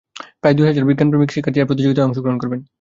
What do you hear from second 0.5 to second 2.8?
দুই হাজার বিজ্ঞান প্রেমিক শিক্ষার্থী এ প্রতিযোগিতায় অংশগ্রহণ করেন।